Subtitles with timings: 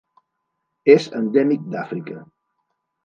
[0.93, 2.21] És endèmic d'Àfrica.